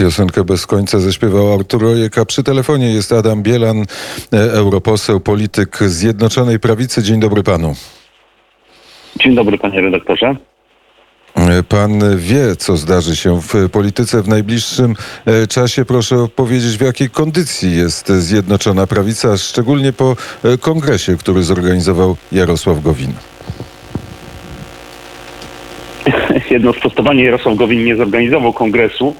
Piosenkę 0.00 0.44
bez 0.44 0.66
końca 0.66 0.98
zaśpiewał 0.98 1.54
Artur 1.54 1.82
Rojek, 1.82 2.18
a 2.18 2.24
przy 2.24 2.42
telefonie 2.42 2.92
jest 2.94 3.12
Adam 3.12 3.42
Bielan, 3.42 3.78
e, 3.78 3.84
europoseł, 4.52 5.20
polityk 5.20 5.78
Zjednoczonej 5.78 6.60
Prawicy. 6.60 7.02
Dzień 7.02 7.20
dobry 7.20 7.42
panu. 7.42 7.74
Dzień 9.16 9.34
dobry 9.34 9.58
panie 9.58 9.80
redaktorze. 9.80 10.36
E, 11.34 11.62
pan 11.62 12.16
wie, 12.16 12.56
co 12.56 12.76
zdarzy 12.76 13.16
się 13.16 13.40
w 13.40 13.70
polityce 13.70 14.22
w 14.22 14.28
najbliższym 14.28 14.94
e, 15.26 15.46
czasie. 15.46 15.84
Proszę 15.84 16.16
powiedzieć, 16.36 16.78
w 16.78 16.80
jakiej 16.80 17.10
kondycji 17.10 17.76
jest 17.76 18.08
Zjednoczona 18.08 18.86
Prawica, 18.86 19.36
szczególnie 19.36 19.92
po 19.92 20.16
kongresie, 20.60 21.16
który 21.16 21.42
zorganizował 21.42 22.16
Jarosław 22.32 22.82
Gowin. 22.82 23.12
Jedno 26.50 26.72
sprostowanie, 26.72 27.24
Jarosław 27.24 27.56
Gowin 27.56 27.84
nie 27.84 27.96
zorganizował 27.96 28.52
kongresu. 28.52 29.14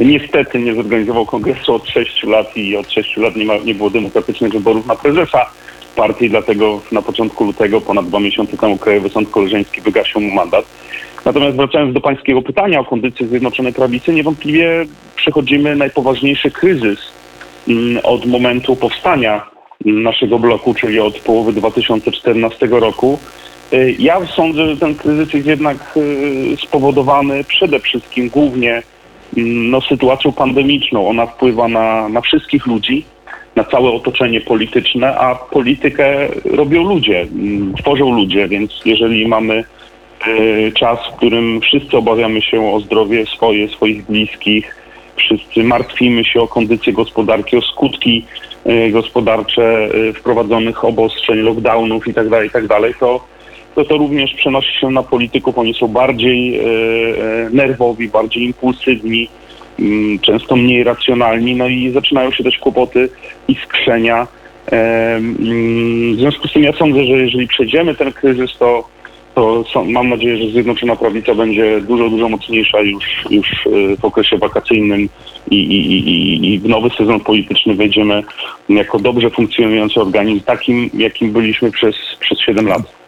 Niestety 0.00 0.58
nie 0.58 0.74
zorganizował 0.74 1.26
kongresu 1.26 1.74
od 1.74 1.88
sześciu 1.88 2.30
lat 2.30 2.56
i 2.56 2.76
od 2.76 2.92
sześciu 2.92 3.20
lat 3.20 3.36
nie, 3.36 3.44
ma, 3.44 3.56
nie 3.56 3.74
było 3.74 3.90
demokratycznych 3.90 4.52
wyborów 4.52 4.86
na 4.86 4.96
prezesa 4.96 5.50
partii, 5.96 6.30
dlatego 6.30 6.80
na 6.92 7.02
początku 7.02 7.44
lutego, 7.44 7.80
ponad 7.80 8.06
dwa 8.06 8.20
miesiące 8.20 8.56
temu, 8.56 8.78
Krajowy 8.78 9.08
Sąd 9.08 9.30
Koleżeński 9.30 9.80
wygasił 9.80 10.20
mu 10.20 10.34
mandat. 10.34 10.64
Natomiast 11.24 11.56
wracając 11.56 11.94
do 11.94 12.00
pańskiego 12.00 12.42
pytania 12.42 12.80
o 12.80 12.84
kondycję 12.84 13.26
Zjednoczonej 13.26 13.72
Prawicy, 13.72 14.12
niewątpliwie 14.12 14.86
przechodzimy 15.16 15.76
najpoważniejszy 15.76 16.50
kryzys 16.50 16.98
mm, 17.68 17.98
od 18.02 18.26
momentu 18.26 18.76
powstania 18.76 19.46
naszego 19.84 20.38
bloku, 20.38 20.74
czyli 20.74 21.00
od 21.00 21.18
połowy 21.18 21.52
2014 21.52 22.66
roku. 22.66 23.18
Y, 23.72 23.96
ja 23.98 24.26
sądzę, 24.26 24.68
że 24.68 24.76
ten 24.76 24.94
kryzys 24.94 25.32
jest 25.32 25.46
jednak 25.46 25.96
y, 25.96 26.56
spowodowany 26.66 27.44
przede 27.44 27.80
wszystkim 27.80 28.28
głównie 28.28 28.82
no, 29.36 29.80
sytuacją 29.80 30.32
pandemiczną. 30.32 31.08
Ona 31.08 31.26
wpływa 31.26 31.68
na, 31.68 32.08
na 32.08 32.20
wszystkich 32.20 32.66
ludzi, 32.66 33.04
na 33.56 33.64
całe 33.64 33.90
otoczenie 33.90 34.40
polityczne, 34.40 35.18
a 35.18 35.34
politykę 35.34 36.28
robią 36.44 36.82
ludzie, 36.82 37.20
mm, 37.20 37.74
tworzą 37.74 38.16
ludzie, 38.16 38.48
więc 38.48 38.80
jeżeli 38.84 39.28
mamy 39.28 39.64
y, 40.26 40.72
czas, 40.78 40.98
w 41.08 41.16
którym 41.16 41.60
wszyscy 41.60 41.96
obawiamy 41.96 42.42
się 42.42 42.72
o 42.72 42.80
zdrowie 42.80 43.26
swoje, 43.26 43.68
swoich 43.68 44.06
bliskich, 44.06 44.76
wszyscy 45.16 45.64
martwimy 45.64 46.24
się 46.24 46.40
o 46.40 46.48
kondycję 46.48 46.92
gospodarki, 46.92 47.56
o 47.56 47.60
skutki 47.60 48.24
gospodarcze 48.90 49.88
wprowadzonych 50.14 50.84
obostrzeń, 50.84 51.38
lockdownów 51.38 52.06
itd., 52.06 52.30
tak 52.30 52.44
itd., 52.44 52.68
tak 52.68 52.98
to 52.98 53.33
to 53.74 53.84
to 53.84 53.96
również 53.96 54.34
przenosi 54.34 54.80
się 54.80 54.90
na 54.90 55.02
polityków. 55.02 55.58
Oni 55.58 55.74
są 55.74 55.88
bardziej 55.88 56.58
e, 56.58 56.62
e, 56.62 57.50
nerwowi, 57.50 58.08
bardziej 58.08 58.42
impulsywni, 58.42 59.28
mm, 59.78 60.18
często 60.18 60.56
mniej 60.56 60.84
racjonalni, 60.84 61.56
no 61.56 61.68
i 61.68 61.90
zaczynają 61.90 62.30
się 62.30 62.44
też 62.44 62.58
kłopoty 62.58 63.08
i 63.48 63.54
skrzenia. 63.54 64.26
E, 64.72 64.76
mm, 65.16 66.16
w 66.16 66.18
związku 66.18 66.48
z 66.48 66.52
tym 66.52 66.62
ja 66.62 66.72
sądzę, 66.72 67.04
że 67.04 67.12
jeżeli 67.12 67.48
przejdziemy 67.48 67.94
ten 67.94 68.12
kryzys, 68.12 68.58
to, 68.58 68.88
to 69.34 69.64
mam 69.84 70.08
nadzieję, 70.08 70.36
że 70.36 70.52
Zjednoczona 70.52 70.96
Prawica 70.96 71.34
będzie 71.34 71.80
dużo, 71.80 72.10
dużo 72.10 72.28
mocniejsza 72.28 72.80
już, 72.80 73.04
już 73.30 73.68
w 74.00 74.04
okresie 74.04 74.38
wakacyjnym 74.38 75.08
i, 75.50 75.56
i, 75.56 75.96
i, 75.96 76.54
i 76.54 76.58
w 76.58 76.68
nowy 76.68 76.90
sezon 76.90 77.20
polityczny 77.20 77.74
wejdziemy 77.74 78.22
jako 78.68 78.98
dobrze 78.98 79.30
funkcjonujący 79.30 80.00
organizm, 80.00 80.40
takim 80.40 80.90
jakim 80.94 81.32
byliśmy 81.32 81.70
przez, 81.70 81.96
przez 82.20 82.40
7 82.40 82.66
lat. 82.66 83.03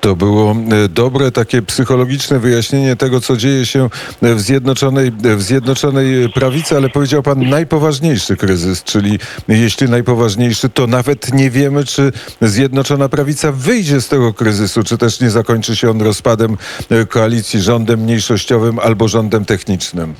To 0.00 0.16
było 0.16 0.52
e, 0.52 0.88
dobre 0.88 1.32
takie 1.32 1.62
psychologiczne 1.62 2.38
wyjaśnienie 2.38 2.96
tego, 2.96 3.20
co 3.20 3.36
dzieje 3.36 3.66
się 3.66 3.90
w 4.22 4.40
Zjednoczonej, 4.40 5.12
w 5.36 5.42
Zjednoczonej 5.42 6.28
Prawicy, 6.28 6.76
ale 6.76 6.88
powiedział 6.88 7.22
pan 7.22 7.48
najpoważniejszy 7.48 8.36
kryzys, 8.36 8.82
czyli 8.82 9.18
jeśli 9.48 9.88
najpoważniejszy, 9.88 10.68
to 10.68 10.86
nawet 10.86 11.34
nie 11.34 11.50
wiemy, 11.50 11.84
czy 11.84 12.12
Zjednoczona 12.40 13.08
Prawica 13.08 13.52
wyjdzie 13.52 14.00
z 14.00 14.08
tego 14.08 14.34
kryzysu, 14.34 14.84
czy 14.84 14.98
też 14.98 15.20
nie 15.20 15.30
zakończy 15.30 15.76
się 15.76 15.90
on 15.90 16.02
rozpadem 16.02 16.56
e, 16.90 17.06
koalicji 17.06 17.60
rządem 17.60 18.00
mniejszościowym 18.00 18.78
albo 18.78 19.08
rządem 19.08 19.44
technicznym. 19.44 20.14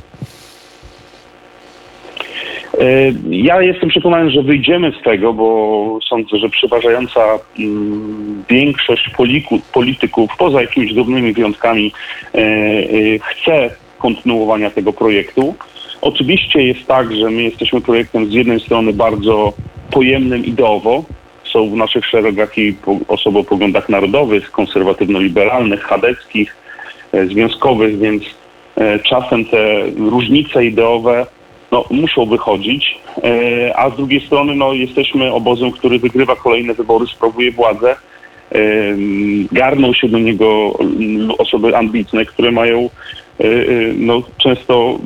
E, 2.81 3.13
ja 3.31 3.63
jestem 3.63 3.89
przekonany, 3.89 4.31
że 4.31 4.43
wyjdziemy 4.43 4.93
z 5.01 5.05
tego, 5.05 5.33
bo 5.33 5.99
sądzę, 6.09 6.39
że 6.39 6.49
przeważająca 6.49 7.21
mm, 7.59 8.45
większość 8.51 9.11
polityków, 9.73 10.31
poza 10.39 10.61
jakimiś 10.61 10.95
drobnymi 10.95 11.33
wyjątkami, 11.33 11.93
e, 12.35 12.39
e, 12.39 12.49
chce 13.23 13.71
kontynuowania 13.99 14.71
tego 14.71 14.93
projektu. 14.93 15.55
Oczywiście 16.01 16.63
jest 16.63 16.87
tak, 16.87 17.17
że 17.17 17.31
my 17.31 17.43
jesteśmy 17.43 17.81
projektem 17.81 18.27
z 18.27 18.33
jednej 18.33 18.61
strony 18.61 18.93
bardzo 18.93 19.53
pojemnym 19.91 20.45
ideowo, 20.45 21.05
są 21.45 21.71
w 21.71 21.75
naszych 21.75 22.07
szeregach 22.07 22.59
i 22.59 22.77
osoby 23.09 23.39
o 23.39 23.45
poglądach 23.45 23.89
narodowych, 23.89 24.51
konserwatywno-liberalnych, 24.51 25.83
chadeckich, 25.83 26.57
związkowych, 27.27 27.99
więc 27.99 28.23
czasem 29.03 29.45
te 29.45 29.83
różnice 29.97 30.65
ideowe 30.65 31.27
no, 31.73 31.85
muszą 31.91 32.27
wychodzić, 32.27 32.99
e, 33.23 33.79
a 33.79 33.91
z 33.91 33.97
drugiej 33.97 34.21
strony 34.21 34.55
no, 34.55 34.73
jesteśmy 34.73 35.33
obozem, 35.33 35.71
który 35.71 35.99
wygrywa 35.99 36.37
kolejne 36.37 36.75
wybory, 36.75 37.07
sprawuje 37.07 37.53
władzę. 37.53 37.97
E, 38.53 38.59
garną 39.53 39.93
się 39.93 40.09
do 40.09 40.19
niego 40.19 40.79
osoby 41.39 41.77
ambitne, 41.77 42.25
które 42.25 42.51
mają 42.51 42.91
e, 43.41 43.45
no, 43.95 44.23
często 44.39 44.99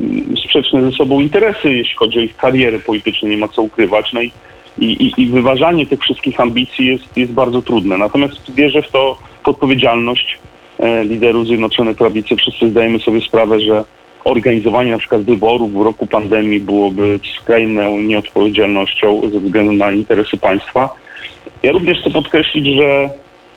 sprzeczne 0.44 0.82
ze 0.82 0.92
sobą 0.92 1.20
interesy, 1.20 1.74
jeśli 1.74 1.94
chodzi 1.96 2.18
o 2.18 2.22
ich 2.22 2.36
kariery 2.36 2.78
polityczne, 2.78 3.28
nie 3.28 3.36
ma 3.36 3.48
co 3.48 3.62
ukrywać. 3.62 4.12
No 4.12 4.22
i, 4.22 4.32
i, 4.78 5.12
i 5.22 5.26
wyważanie 5.26 5.86
tych 5.86 6.00
wszystkich 6.00 6.40
ambicji 6.40 6.86
jest, 6.86 7.16
jest 7.16 7.32
bardzo 7.32 7.62
trudne. 7.62 7.98
Natomiast 7.98 8.54
wierzę 8.54 8.82
w 8.82 8.90
to 8.90 9.18
w 9.44 9.48
odpowiedzialność 9.48 10.38
liderów 11.04 11.46
Zjednoczonej 11.46 11.94
Prawicy. 11.94 12.36
Wszyscy 12.36 12.70
zdajemy 12.70 12.98
sobie 12.98 13.20
sprawę, 13.20 13.60
że 13.60 13.84
organizowanie 14.24 14.90
na 14.90 14.98
przykład 14.98 15.22
wyborów 15.22 15.72
w 15.72 15.84
roku 15.84 16.06
pandemii 16.06 16.60
byłoby 16.60 17.20
skrajną 17.40 17.98
nieodpowiedzialnością 17.98 19.20
ze 19.32 19.40
względu 19.40 19.72
na 19.72 19.92
interesy 19.92 20.36
państwa. 20.36 20.94
Ja 21.62 21.72
również 21.72 22.00
chcę 22.00 22.10
podkreślić, 22.10 22.66
że 22.76 23.10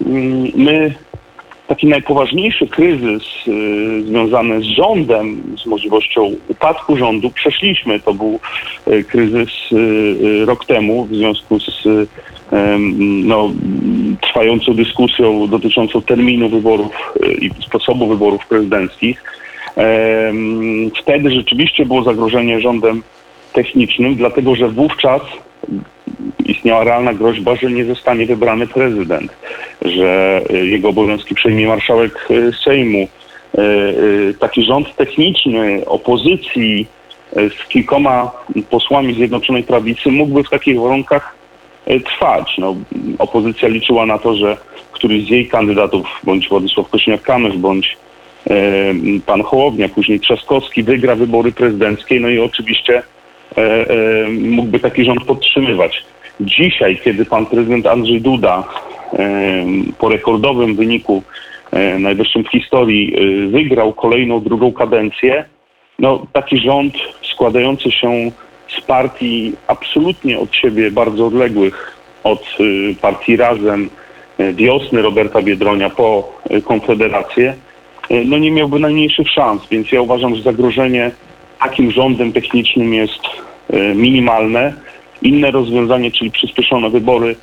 mm, 0.05 0.51
my 0.55 0.95
taki 1.67 1.87
najpoważniejszy 1.87 2.67
kryzys 2.67 3.23
y, 3.47 4.03
związany 4.03 4.61
z 4.61 4.63
rządem, 4.63 5.43
z 5.63 5.65
możliwością 5.65 6.31
upadku 6.47 6.97
rządu 6.97 7.29
przeszliśmy. 7.29 7.99
To 7.99 8.13
był 8.13 8.39
y, 8.87 9.03
kryzys 9.03 9.49
y, 9.71 10.45
rok 10.45 10.65
temu 10.65 11.05
w 11.05 11.15
związku 11.15 11.59
z 11.59 11.87
no, 13.23 13.51
trwającą 14.21 14.73
dyskusją 14.73 15.47
dotyczącą 15.47 16.01
terminu 16.01 16.49
wyborów 16.49 17.13
i 17.41 17.49
sposobu 17.63 18.07
wyborów 18.07 18.47
prezydenckich. 18.47 19.23
Wtedy 20.99 21.31
rzeczywiście 21.31 21.85
było 21.85 22.03
zagrożenie 22.03 22.59
rządem 22.59 23.03
technicznym, 23.53 24.15
dlatego 24.15 24.55
że 24.55 24.67
wówczas 24.67 25.21
istniała 26.45 26.83
realna 26.83 27.13
groźba, 27.13 27.55
że 27.55 27.71
nie 27.71 27.85
zostanie 27.85 28.25
wybrany 28.25 28.67
prezydent, 28.67 29.31
że 29.81 30.41
e, 30.49 30.65
jego 30.65 30.89
obowiązki 30.89 31.35
przejmie 31.35 31.67
marszałek 31.67 32.27
e, 32.29 32.53
Sejmu. 32.63 33.07
E, 33.57 33.63
taki 34.39 34.63
rząd 34.65 34.95
techniczny 34.95 35.85
opozycji 35.85 36.87
z 37.35 37.67
kilkoma 37.67 38.31
posłami 38.69 39.13
Zjednoczonej 39.13 39.63
Prawicy 39.63 40.11
mógłby 40.11 40.43
w 40.43 40.49
takich 40.49 40.79
warunkach 40.79 41.35
trwać. 42.05 42.55
No, 42.57 42.75
opozycja 43.19 43.67
liczyła 43.67 44.05
na 44.05 44.17
to, 44.17 44.35
że 44.35 44.57
któryś 44.91 45.25
z 45.25 45.29
jej 45.29 45.47
kandydatów, 45.47 46.19
bądź 46.23 46.49
Władysław 46.49 46.89
Kośniak-Kamysz, 46.89 47.57
bądź 47.57 47.97
pan 49.25 49.43
Hołownia, 49.43 49.89
później 49.89 50.19
Trzaskowski 50.19 50.83
wygra 50.83 51.15
wybory 51.15 51.51
prezydenckie, 51.51 52.19
no 52.19 52.29
i 52.29 52.39
oczywiście 52.39 53.03
e, 53.57 53.61
e, 53.61 54.29
mógłby 54.29 54.79
taki 54.79 55.05
rząd 55.05 55.23
podtrzymywać. 55.23 56.03
Dzisiaj, 56.39 56.99
kiedy 57.03 57.25
pan 57.25 57.45
prezydent 57.45 57.87
Andrzej 57.87 58.21
Duda 58.21 58.63
po 59.97 60.09
rekordowym 60.09 60.75
wyniku 60.75 61.23
e, 61.71 61.99
najwyższym 61.99 62.43
w 62.43 62.51
historii 62.51 63.15
wygrał 63.51 63.93
kolejną 63.93 64.41
drugą 64.41 64.73
kadencję, 64.73 65.45
no 65.99 66.27
taki 66.33 66.57
rząd 66.57 66.93
składający 67.33 67.91
się 67.91 68.31
z 68.77 68.81
partii 68.81 69.53
absolutnie 69.67 70.39
od 70.39 70.55
siebie 70.55 70.91
bardzo 70.91 71.27
odległych, 71.27 71.97
od 72.23 72.57
partii 73.01 73.37
Razem, 73.37 73.89
wiosny 74.53 75.01
Roberta 75.01 75.41
Biedronia 75.41 75.89
po 75.89 76.33
Konfederację, 76.65 77.55
no 78.25 78.37
nie 78.37 78.51
miałby 78.51 78.79
najmniejszych 78.79 79.29
szans, 79.29 79.61
więc 79.71 79.91
ja 79.91 80.01
uważam, 80.01 80.35
że 80.35 80.41
zagrożenie 80.41 81.11
takim 81.59 81.91
rządem 81.91 82.31
technicznym 82.31 82.93
jest 82.93 83.19
e, 83.69 83.95
minimalne. 83.95 84.73
Inne 85.21 85.51
rozwiązanie, 85.51 86.11
czyli 86.11 86.31
przyspieszone 86.31 86.89
wybory, 86.89 87.35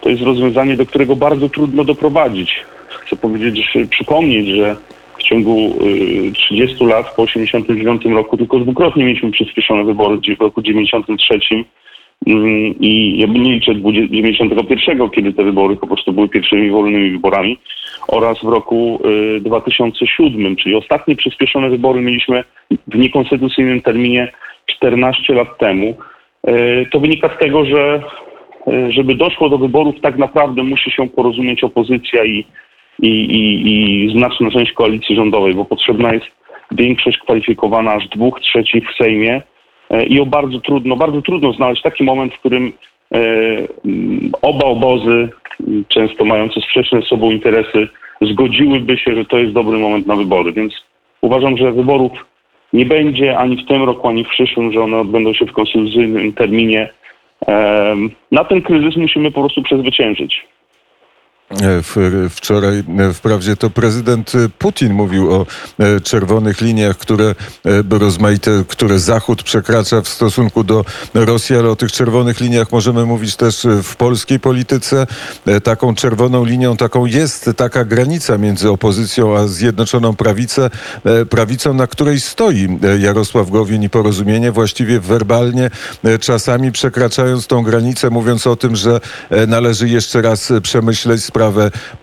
to 0.00 0.08
jest 0.08 0.22
rozwiązanie, 0.22 0.76
do 0.76 0.86
którego 0.86 1.16
bardzo 1.16 1.48
trudno 1.48 1.84
doprowadzić. 1.84 2.64
Chcę 2.88 3.16
powiedzieć, 3.16 3.72
przypomnieć, 3.90 4.48
że 4.48 4.76
w 5.18 5.22
ciągu 5.22 5.74
y, 6.28 6.32
30 6.32 6.84
lat, 6.84 7.14
po 7.16 7.22
89 7.22 8.04
roku, 8.04 8.36
tylko 8.36 8.58
dwukrotnie 8.58 9.04
mieliśmy 9.04 9.30
przyspieszone 9.30 9.84
wybory, 9.84 10.18
w 10.38 10.40
roku 10.40 10.62
93 10.62 11.38
mm, 11.50 11.64
i 12.26 13.18
ja 13.18 13.26
nie 13.26 13.52
liczę 13.52 13.74
20 13.74 14.14
91, 14.14 15.10
kiedy 15.10 15.32
te 15.32 15.44
wybory 15.44 15.76
po 15.76 15.86
prostu 15.86 16.12
były 16.12 16.28
pierwszymi 16.28 16.70
wolnymi 16.70 17.10
wyborami, 17.10 17.58
oraz 18.08 18.38
w 18.38 18.48
roku 18.48 19.00
y, 19.36 19.40
2007, 19.40 20.56
czyli 20.56 20.74
ostatnie 20.74 21.16
przyspieszone 21.16 21.70
wybory 21.70 22.00
mieliśmy 22.00 22.44
w 22.88 22.98
niekonstytucyjnym 22.98 23.80
terminie 23.80 24.32
14 24.66 25.34
lat 25.34 25.58
temu. 25.58 25.94
Y, 26.48 26.86
To 26.92 27.00
wynika 27.00 27.30
z 27.36 27.38
tego, 27.38 27.64
że 27.64 28.02
y, 28.68 28.92
żeby 28.92 29.14
doszło 29.14 29.48
do 29.48 29.58
wyborów, 29.58 29.94
tak 30.02 30.18
naprawdę 30.18 30.62
musi 30.62 30.90
się 30.90 31.08
porozumieć 31.08 31.64
opozycja 31.64 32.24
i, 32.24 32.46
i, 33.02 33.08
i, 33.08 33.64
i 34.04 34.18
znaczna 34.18 34.50
część 34.50 34.72
koalicji 34.72 35.16
rządowej, 35.16 35.54
bo 35.54 35.64
potrzebna 35.64 36.14
jest 36.14 36.26
większość 36.70 37.18
kwalifikowana 37.18 37.92
aż 37.92 38.08
dwóch 38.08 38.40
trzecich 38.40 38.90
w 38.90 38.96
Sejmie 38.96 39.42
E, 39.94 40.04
i 40.06 40.20
o 40.20 40.26
bardzo 40.26 40.60
trudno, 40.60 40.96
bardzo 40.96 41.22
trudno 41.22 41.52
znaleźć 41.52 41.82
taki 41.82 42.04
moment, 42.04 42.34
w 42.34 42.38
którym 42.38 42.72
e, 43.14 43.18
oba 44.42 44.66
obozy, 44.66 45.28
często 45.88 46.24
mające 46.24 46.60
sprzeczne 46.60 47.00
ze 47.00 47.06
sobą 47.06 47.30
interesy, 47.30 47.88
zgodziłyby 48.20 48.98
się, 48.98 49.14
że 49.14 49.24
to 49.24 49.38
jest 49.38 49.52
dobry 49.52 49.78
moment 49.78 50.06
na 50.06 50.16
wybory. 50.16 50.52
Więc 50.52 50.74
uważam, 51.20 51.56
że 51.56 51.72
wyborów 51.72 52.12
nie 52.72 52.86
będzie 52.86 53.38
ani 53.38 53.56
w 53.56 53.66
tym 53.66 53.82
roku, 53.82 54.08
ani 54.08 54.24
w 54.24 54.28
przyszłym, 54.28 54.72
że 54.72 54.80
one 54.80 54.96
odbędą 54.96 55.32
się 55.32 55.46
w 55.46 55.52
konstytucyjnym 55.52 56.32
terminie. 56.32 56.88
Em, 57.46 58.10
Na 58.32 58.44
ten 58.44 58.62
kryzys 58.62 58.96
musimy 58.96 59.30
po 59.30 59.40
prostu 59.40 59.62
przezwyciężyć. 59.62 60.46
E, 61.62 62.28
wczoraj 62.30 62.84
e, 62.98 63.12
wprawdzie 63.12 63.56
to 63.56 63.70
prezydent 63.70 64.34
e, 64.34 64.48
Putin 64.48 64.92
mówił 64.92 65.34
o 65.34 65.46
czerwonych 66.02 66.60
liniach, 66.60 66.98
które 66.98 67.34
rozmaite, 67.90 68.64
które 68.68 68.98
Zachód 68.98 69.42
przekracza 69.42 70.02
w 70.02 70.08
stosunku 70.08 70.64
do 70.64 70.84
Rosji, 71.14 71.56
ale 71.56 71.70
o 71.70 71.76
tych 71.76 71.92
czerwonych 71.92 72.40
liniach 72.40 72.72
możemy 72.72 73.06
mówić 73.06 73.36
też 73.36 73.66
w 73.82 73.96
polskiej 73.96 74.40
polityce. 74.40 75.06
Taką 75.64 75.94
czerwoną 75.94 76.44
linią, 76.44 76.76
taką 76.76 77.06
jest 77.06 77.50
taka 77.56 77.84
granica 77.84 78.38
między 78.38 78.70
opozycją 78.70 79.36
a 79.36 79.46
Zjednoczoną 79.46 80.16
Prawicę, 80.16 80.70
prawicą, 81.30 81.74
na 81.74 81.86
której 81.86 82.20
stoi 82.20 82.78
Jarosław 82.98 83.50
Gowin 83.50 83.82
i 83.82 83.90
porozumienie, 83.90 84.52
właściwie 84.52 85.00
werbalnie, 85.00 85.70
czasami 86.20 86.72
przekraczając 86.72 87.46
tą 87.46 87.62
granicę, 87.62 88.10
mówiąc 88.10 88.46
o 88.46 88.56
tym, 88.56 88.76
że 88.76 89.00
należy 89.46 89.88
jeszcze 89.88 90.22
raz 90.22 90.52
przemyśleć 90.62 91.24
sprawę 91.24 91.43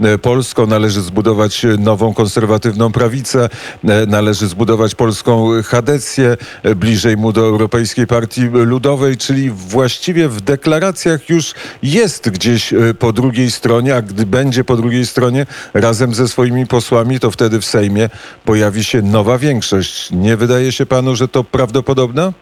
e, 0.02 0.18
polską, 0.18 0.68
należy 0.68 1.02
zbudować 1.02 1.66
e, 1.66 1.68
nową 1.68 2.14
konserwatywną 2.14 2.92
prawicę, 2.92 3.50
e, 3.84 4.06
należy 4.06 4.48
zbudować 4.48 4.96
polską 4.96 5.50
chadecję 5.66 6.38
bliżej 6.76 7.18
mu 7.18 7.34
do 7.34 7.42
Europejskiej 7.42 8.08
Partii 8.08 8.42
Ludowej, 8.42 9.18
czyli 9.18 9.50
właściwie 9.50 10.30
w 10.30 10.42
deklaracjach 10.42 11.30
już 11.30 11.54
jest 11.84 12.30
gdzieś 12.30 12.74
po 13.00 13.14
drugiej 13.14 13.52
stronie, 13.52 13.96
a 13.96 14.02
gdy 14.02 14.26
będzie 14.26 14.64
po 14.64 14.76
drugiej 14.76 15.06
stronie 15.06 15.46
razem 15.74 16.14
ze 16.14 16.28
swoimi 16.28 16.68
posłami, 16.68 17.20
to 17.20 17.32
wtedy 17.32 17.62
w 17.62 17.66
Sejmie 17.66 18.10
pojawi 18.46 18.84
się 18.84 19.02
nowa 19.02 19.38
większość. 19.38 20.12
Nie 20.12 20.38
wydaje 20.38 20.72
się 20.72 20.86
panu, 20.86 21.16
że 21.16 21.28
to 21.28 21.44
prawdopodobne? 21.44 22.34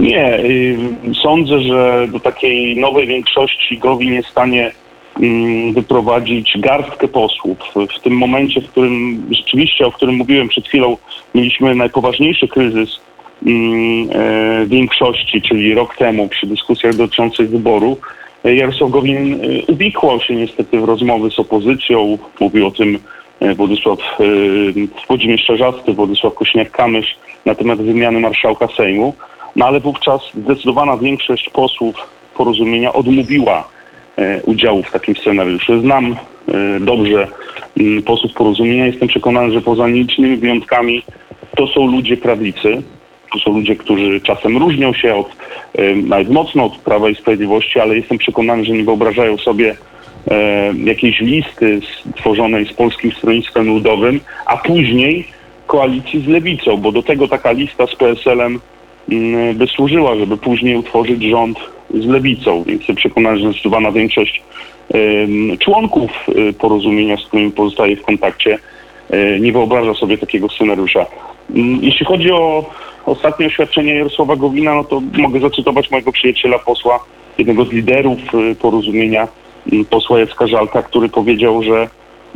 Nie, 0.00 0.38
y, 0.38 0.78
sądzę, 1.22 1.60
że 1.60 2.08
do 2.12 2.20
takiej 2.20 2.76
nowej 2.76 3.06
większości 3.06 3.78
Gowin 3.78 4.14
jest 4.14 4.28
w 4.28 4.30
stanie 4.30 4.72
mm, 5.20 5.72
wyprowadzić 5.72 6.52
garstkę 6.58 7.08
posłów. 7.08 7.58
W 7.98 8.02
tym 8.02 8.12
momencie, 8.12 8.60
w 8.60 8.70
którym 8.70 9.26
rzeczywiście, 9.30 9.86
o 9.86 9.92
którym 9.92 10.14
mówiłem 10.14 10.48
przed 10.48 10.68
chwilą, 10.68 10.96
mieliśmy 11.34 11.74
najpoważniejszy 11.74 12.48
kryzys 12.48 13.00
mm, 13.46 14.08
e, 14.12 14.66
większości, 14.66 15.42
czyli 15.42 15.74
rok 15.74 15.96
temu 15.96 16.28
przy 16.28 16.46
dyskusjach 16.46 16.94
dotyczących 16.94 17.50
wyboru, 17.50 17.96
e, 18.44 18.54
Jarosław 18.54 18.90
Gowin 18.90 19.34
e, 19.34 19.36
uwikłał 19.72 20.20
się 20.20 20.34
niestety 20.34 20.80
w 20.80 20.84
rozmowy 20.84 21.30
z 21.30 21.38
opozycją. 21.38 22.18
Mówił 22.40 22.66
o 22.66 22.70
tym 22.70 22.98
Władysław 23.56 23.98
Włodzimierz 25.08 25.44
Czarzasty, 25.44 25.92
Władysław 25.92 26.34
Kośniak-Kamysz 26.34 27.14
na 27.44 27.54
temat 27.54 27.82
wymiany 27.82 28.20
marszałka 28.20 28.68
Sejmu. 28.76 29.14
No 29.56 29.66
ale 29.66 29.80
wówczas 29.80 30.20
zdecydowana 30.34 30.96
większość 30.96 31.50
posłów 31.50 31.96
porozumienia 32.34 32.92
odmówiła 32.92 33.68
e, 34.18 34.42
udziału 34.42 34.82
w 34.82 34.90
takim 34.90 35.16
scenariuszu. 35.16 35.80
Znam 35.80 36.16
e, 36.48 36.80
dobrze 36.80 37.28
m, 37.76 38.02
posłów 38.02 38.32
porozumienia. 38.32 38.86
Jestem 38.86 39.08
przekonany, 39.08 39.52
że 39.52 39.60
poza 39.60 39.88
nielicznymi 39.88 40.36
wyjątkami 40.36 41.02
to 41.56 41.66
są 41.66 41.86
ludzie 41.86 42.16
prawicy. 42.16 42.82
To 43.32 43.38
są 43.38 43.52
ludzie, 43.52 43.76
którzy 43.76 44.20
czasem 44.20 44.56
różnią 44.56 44.92
się 44.92 45.14
od, 45.14 45.28
e, 45.74 45.94
nawet 45.94 46.30
mocno 46.30 46.64
od 46.64 46.76
Prawa 46.76 47.08
i 47.08 47.14
Sprawiedliwości, 47.14 47.80
ale 47.80 47.96
jestem 47.96 48.18
przekonany, 48.18 48.64
że 48.64 48.72
nie 48.72 48.84
wyobrażają 48.84 49.38
sobie 49.38 49.76
jakiejś 50.84 51.20
listy 51.20 51.80
stworzonej 52.10 52.66
z 52.66 52.72
Polskim 52.72 53.12
Stronnictwem 53.12 53.66
Ludowym, 53.66 54.20
a 54.46 54.56
później 54.56 55.28
koalicji 55.66 56.20
z 56.20 56.26
Lewicą, 56.26 56.76
bo 56.76 56.92
do 56.92 57.02
tego 57.02 57.28
taka 57.28 57.52
lista 57.52 57.86
z 57.86 57.94
PSL-em 57.94 58.46
mm, 58.46 58.60
by 59.54 59.66
służyła, 59.66 60.16
żeby 60.16 60.36
później 60.36 60.76
utworzyć 60.76 61.22
rząd 61.22 61.58
z 61.94 62.06
Lewicą. 62.06 62.62
Więc 62.62 62.78
jestem 62.78 62.96
przekonany, 62.96 63.38
że 63.38 63.50
zdecydowana 63.50 63.92
większość 63.92 64.42
członków 65.58 66.10
y, 66.28 66.52
porozumienia, 66.52 67.16
z 67.16 67.24
którymi 67.24 67.50
pozostaje 67.50 67.96
w 67.96 68.02
kontakcie, 68.02 68.58
y, 69.14 69.38
nie 69.40 69.52
wyobraża 69.52 69.94
sobie 69.94 70.18
takiego 70.18 70.48
scenariusza. 70.48 71.06
Mm, 71.54 71.78
Jeśli 71.82 72.06
chodzi 72.06 72.32
o 72.32 72.64
ostatnie 73.06 73.46
oświadczenie 73.46 73.94
Jarosława 73.94 74.36
Gowina, 74.36 74.74
no 74.74 74.84
to 74.84 75.02
mogę 75.18 75.40
zacytować 75.40 75.90
mojego 75.90 76.12
przyjaciela 76.12 76.58
posła, 76.58 77.04
jednego 77.38 77.64
z 77.64 77.72
liderów 77.72 78.18
y, 78.34 78.54
porozumienia, 78.54 79.28
mm, 79.72 79.84
posła 79.84 80.18
Jacka 80.20 80.46
Żalka, 80.46 80.82
który 80.82 81.08
powiedział, 81.08 81.62
że 81.62 81.88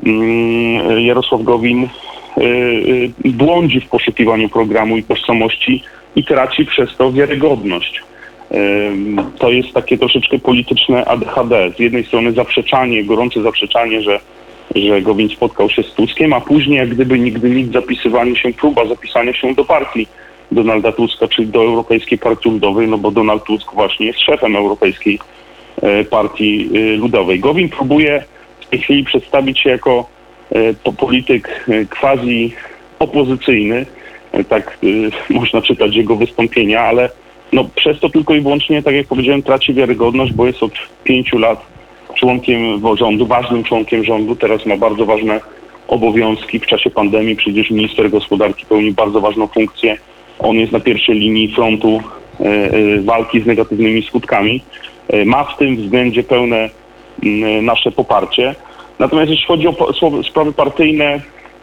mm, 0.07 1.01
Jarosław 1.01 1.43
Gowin 1.43 1.89
błądzi 3.25 3.81
w 3.81 3.89
poszukiwaniu 3.89 4.49
programu 4.49 4.97
i 4.97 5.03
tożsamości 5.03 5.83
i 6.17 6.25
traci 6.25 6.67
przez 6.67 6.97
to 6.97 7.13
wiarygodność. 7.13 8.03
To 9.39 9.51
jest 9.51 9.73
takie 9.73 9.99
troszeczkę 9.99 10.39
polityczne 10.39 11.05
ADHD. 11.05 11.71
Z 11.77 11.79
jednej 11.79 12.05
strony 12.05 12.33
zaprzeczanie, 12.33 13.05
gorące 13.05 13.43
zaprzeczanie, 13.43 14.03
że, 14.03 14.21
że 14.75 15.03
Gowin 15.03 15.29
spotkał 15.29 15.71
się 15.71 15.83
z 15.83 15.93
Tuskiem, 15.95 16.33
a 16.33 16.41
później 16.41 16.79
jak 16.79 16.89
gdyby 16.89 17.19
nigdy 17.19 17.51
nic 17.51 17.73
zapisywanie 17.73 18.37
się, 18.37 18.53
próba 18.53 18.87
zapisania 18.87 19.33
się 19.33 19.55
do 19.55 19.65
partii 19.65 20.07
Donalda 20.53 20.93
Tuska, 20.93 21.29
czyli 21.29 21.49
do 21.49 21.63
Europejskiej 21.63 22.19
Partii 22.19 22.51
Ludowej, 22.51 22.89
no 22.89 22.99
bo 22.99 23.11
Donald 23.11 23.45
Tusk 23.45 23.75
właśnie 23.75 24.07
jest 24.07 24.21
szefem 24.21 24.57
Europejskiej 24.57 25.19
e, 25.83 26.05
Partii 26.05 26.71
e, 26.75 26.97
Ludowej. 26.97 27.41
Gowin 27.41 27.69
próbuje 27.69 28.25
w 28.61 28.67
tej 28.67 28.79
chwili 28.79 29.05
przedstawić 29.05 29.59
się 29.61 29.71
jako 29.71 30.07
e, 30.53 30.75
po- 30.75 30.93
polityk 30.93 31.67
quasi 32.01 32.53
opozycyjny, 32.99 33.87
tak 34.45 34.79
e, 35.31 35.33
można 35.39 35.63
czytać 35.63 35.97
jego 35.97 36.17
wystąpienia, 36.17 36.81
ale 36.81 37.11
no, 37.53 37.65
przez 37.77 38.01
to 38.01 38.09
tylko 38.09 38.35
i 38.35 38.41
wyłącznie, 38.41 38.83
tak 38.83 38.95
jak 38.95 39.07
powiedziałem, 39.07 39.43
traci 39.43 39.75
wiarygodność, 39.75 40.33
bo 40.33 40.47
jest 40.47 40.63
od 40.63 40.73
pięciu 41.05 41.39
lat 41.39 41.67
członkiem 42.15 42.81
rządu, 42.97 43.27
ważnym 43.27 43.65
członkiem 43.65 44.05
rządu, 44.05 44.37
teraz 44.37 44.67
ma 44.67 44.77
bardzo 44.77 45.07
ważne 45.07 45.41
obowiązki. 45.89 46.61
W 46.61 46.67
czasie 46.67 46.91
pandemii 46.91 47.37
przecież 47.37 47.71
minister 47.71 48.11
gospodarki 48.11 48.67
pełni 48.67 48.93
bardzo 48.93 49.21
ważną 49.21 49.47
funkcję. 49.47 49.97
On 50.39 50.57
jest 50.57 50.73
na 50.73 50.81
pierwszej 50.81 51.15
linii 51.15 51.55
frontu 51.55 52.01
e, 52.41 52.45
e, 52.45 53.01
walki 53.01 53.41
z 53.41 53.47
negatywnymi 53.47 54.03
skutkami. 54.03 54.63
E, 55.09 55.25
ma 55.25 55.45
w 55.45 55.57
tym 55.57 55.77
względzie 55.77 56.23
pełne 56.23 56.71
nasze 57.63 57.93
poparcie. 57.93 58.55
Natomiast 58.99 59.31
jeśli 59.31 59.47
chodzi 59.47 59.69
o 59.69 60.23
sprawy 60.23 60.53
partyjne, 60.53 61.21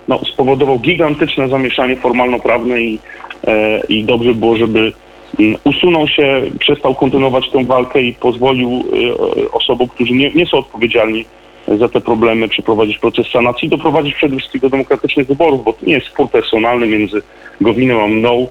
no, 0.08 0.20
spowodował 0.34 0.80
gigantyczne 0.80 1.50
zamieszanie 1.50 1.96
formalno-prawne 1.96 2.82
i, 2.82 3.00
e, 3.48 3.82
i 3.90 4.04
dobrze 4.04 4.34
było, 4.34 4.58
żeby 4.58 4.92
mm, 5.40 5.58
usunął 5.64 6.08
się, 6.08 6.42
przestał 6.60 6.96
kontynuować 6.96 7.50
tę 7.50 7.66
walkę 7.66 8.02
i 8.02 8.14
pozwolił 8.14 8.70
e, 8.70 9.52
osobom, 9.52 9.88
którzy 9.88 10.14
nie, 10.14 10.32
nie 10.32 10.46
są 10.46 10.58
odpowiedzialni 10.58 11.26
za 11.68 11.90
te 11.90 12.02
problemy, 12.02 12.48
przeprowadzić 12.48 12.98
proces 12.98 13.28
sanacji 13.28 13.70
doprowadzić 13.70 14.16
przede 14.16 14.38
wszystkim 14.38 14.62
do 14.62 14.70
demokratycznych 14.70 15.28
wyborów, 15.28 15.64
bo 15.64 15.74
to 15.74 15.86
nie 15.86 15.94
jest 15.94 16.08
spór 16.08 16.30
personalny 16.30 16.88
między 16.88 17.22
Gowinem 17.62 18.00
a 18.00 18.08
mną. 18.08 18.48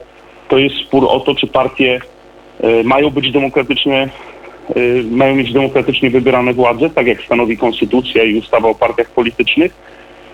To 0.48 0.58
jest 0.58 0.76
spór 0.76 1.06
o 1.08 1.20
to, 1.20 1.34
czy 1.34 1.46
partie 1.46 2.00
e, 2.60 2.82
mają 2.82 3.10
być 3.10 3.32
demokratyczne, 3.32 3.94
e, 3.96 4.80
mają 5.10 5.36
mieć 5.36 5.52
demokratycznie 5.52 6.10
wybierane 6.10 6.52
władze, 6.52 6.90
tak 6.90 7.06
jak 7.06 7.22
stanowi 7.22 7.56
konstytucja 7.56 8.24
i 8.24 8.38
ustawa 8.38 8.68
o 8.68 8.74
partiach 8.74 9.10
politycznych, 9.10 9.74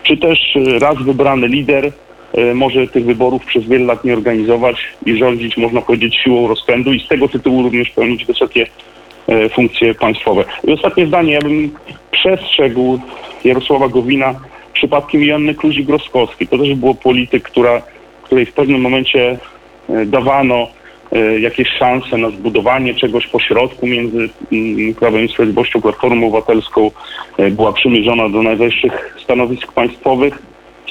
czy 0.03 0.17
też 0.17 0.57
e, 0.57 0.79
raz 0.79 1.03
wybrany 1.03 1.49
lider 1.49 1.93
e, 2.35 2.55
może 2.55 2.87
tych 2.87 3.05
wyborów 3.05 3.45
przez 3.45 3.65
wiele 3.65 3.85
lat 3.85 4.05
nie 4.05 4.13
organizować 4.13 4.77
i 5.07 5.17
rządzić, 5.17 5.57
można 5.57 5.81
powiedzieć, 5.81 6.17
siłą 6.17 6.49
rozpędu 6.49 6.93
i 6.93 7.01
z 7.01 7.09
tego 7.09 7.29
tytułu 7.29 7.63
również 7.63 7.91
pełnić 7.91 8.25
wysokie 8.25 8.67
e, 9.29 9.49
funkcje 9.49 9.95
państwowe. 9.95 10.45
I 10.65 10.73
ostatnie 10.73 11.07
zdanie, 11.07 11.33
ja 11.33 11.41
bym 11.41 11.71
przestrzegł 12.11 12.99
Jarosława 13.45 13.89
Gowina 13.89 14.35
przypadkiem 14.73 15.25
Janny 15.25 15.55
Kluzik-Groskowskiej. 15.55 16.49
To 16.49 16.59
też 16.59 16.75
było 16.75 16.95
polityk, 16.95 17.43
która, 17.43 17.83
której 18.23 18.47
w 18.47 18.53
pewnym 18.53 18.81
momencie 18.81 19.39
dawano 20.07 20.69
jakieś 21.41 21.69
szanse 21.69 22.19
na 22.19 22.31
zbudowanie 22.31 22.95
czegoś 22.95 23.27
pośrodku 23.27 23.87
między 23.87 24.29
mm, 24.53 24.95
Prawem 24.95 25.25
i 25.25 25.29
Sprawiedliwością, 25.29 25.81
Platformą 25.81 26.27
Obywatelską. 26.27 26.91
E, 27.39 27.51
Była 27.51 27.73
przymierzona 27.73 28.29
do 28.29 28.43
najwyższych 28.43 29.17
stanowisk 29.25 29.73
państwowych. 29.73 30.39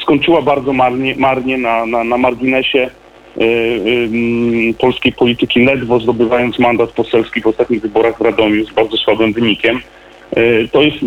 Skończyła 0.02 0.42
bardzo 0.42 0.74
marnie, 0.74 1.16
marnie 1.18 1.58
na, 1.58 1.86
na, 1.86 2.04
na 2.04 2.18
marginesie 2.18 2.80
e, 2.80 3.42
em, 3.44 4.74
polskiej 4.80 5.12
polityki, 5.14 5.66
ledwo 5.66 6.00
zdobywając 6.00 6.60
mandat 6.60 6.90
poselski 6.92 7.42
w 7.42 7.48
ostatnich 7.48 7.82
wyborach 7.82 8.18
w 8.18 8.22
Radomiu 8.22 8.66
z 8.66 8.74
bardzo 8.74 8.98
słabym 8.98 9.34
wynikiem. 9.34 9.80
E, 10.32 10.68
To, 10.68 10.82
jest, 10.82 10.98